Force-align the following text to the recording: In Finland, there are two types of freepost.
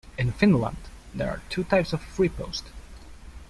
In 0.17 0.31
Finland, 0.31 0.77
there 1.13 1.29
are 1.29 1.41
two 1.51 1.63
types 1.63 1.93
of 1.93 2.01
freepost. 2.01 2.63